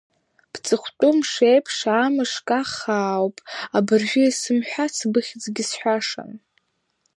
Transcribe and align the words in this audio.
Бҵыхәтәы 0.51 1.09
мшы 1.17 1.43
еиԥш 1.51 1.77
амыш 2.03 2.33
каххаауп, 2.47 3.37
абыржәы, 3.77 4.21
исымҳәац 4.27 4.95
быхьӡгьы 5.11 5.63
сҳәашан… 5.69 6.31